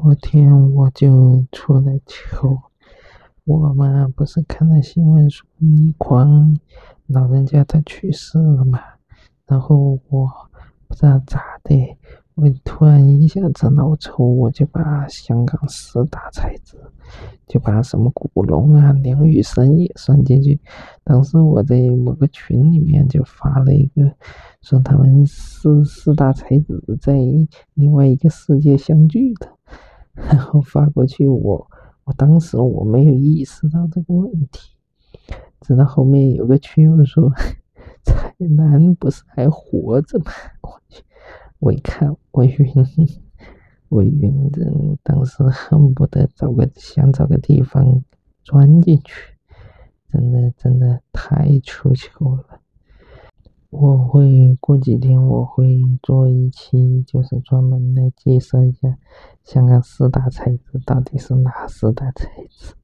[0.00, 2.56] 昨天我就出来求，
[3.44, 6.56] 我嘛不是看了新闻说倪匡
[7.08, 8.78] 老人家他去世了嘛，
[9.44, 10.30] 然后我
[10.86, 11.96] 不知道咋的，
[12.36, 16.78] 我突然一下子脑抽，我就把香港四大才子，
[17.48, 20.60] 就把什么古龙啊、梁羽生也算进去。
[21.02, 24.12] 当时我在某个群里面就发了一个，
[24.62, 27.18] 说他们四四大才子在
[27.74, 29.57] 另外一个世界相聚的。
[30.26, 31.70] 然 后发过去，我
[32.04, 34.70] 我当时我没有意识到这个问题，
[35.60, 37.32] 直到后面有个群友说
[38.04, 40.32] 蔡澜不是还活着吗？
[40.62, 41.02] 我去，
[41.58, 42.86] 我一看我晕，
[43.88, 44.70] 我晕的，
[45.02, 48.02] 当时恨不得找个想找个地方
[48.42, 49.34] 钻进去，
[50.10, 52.57] 真的真的太出糗了。
[53.80, 58.98] 我会过几天我会做一期，就是专门来介绍一下
[59.44, 62.74] 香港四大才子到底是哪四大才子。